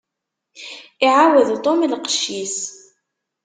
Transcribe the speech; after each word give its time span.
Iɛawed 1.05 1.49
Tom 1.63 1.79
lqecc-is. 1.91 2.57